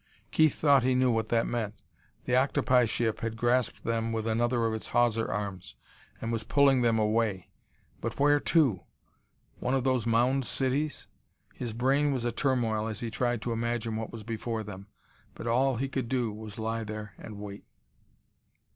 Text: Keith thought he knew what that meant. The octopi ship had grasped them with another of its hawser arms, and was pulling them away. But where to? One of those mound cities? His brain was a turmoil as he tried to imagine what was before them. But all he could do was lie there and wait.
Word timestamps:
Keith 0.31 0.55
thought 0.55 0.81
he 0.81 0.95
knew 0.95 1.11
what 1.11 1.29
that 1.29 1.45
meant. 1.45 1.75
The 2.25 2.35
octopi 2.35 2.85
ship 2.85 3.19
had 3.19 3.37
grasped 3.37 3.83
them 3.83 4.11
with 4.11 4.25
another 4.25 4.65
of 4.65 4.73
its 4.73 4.87
hawser 4.87 5.31
arms, 5.31 5.75
and 6.19 6.31
was 6.31 6.43
pulling 6.43 6.81
them 6.81 6.97
away. 6.97 7.51
But 7.99 8.19
where 8.19 8.39
to? 8.39 8.79
One 9.59 9.75
of 9.75 9.83
those 9.83 10.07
mound 10.07 10.43
cities? 10.45 11.07
His 11.53 11.73
brain 11.73 12.11
was 12.11 12.25
a 12.25 12.31
turmoil 12.31 12.87
as 12.87 13.01
he 13.01 13.11
tried 13.11 13.43
to 13.43 13.51
imagine 13.53 13.95
what 13.95 14.11
was 14.11 14.23
before 14.23 14.63
them. 14.63 14.87
But 15.35 15.45
all 15.45 15.75
he 15.75 15.87
could 15.87 16.09
do 16.09 16.33
was 16.33 16.57
lie 16.57 16.83
there 16.83 17.13
and 17.19 17.37
wait. 17.37 17.63